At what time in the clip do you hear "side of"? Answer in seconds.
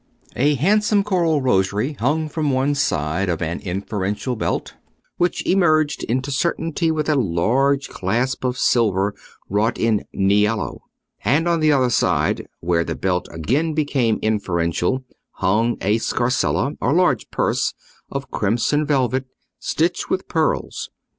2.73-3.39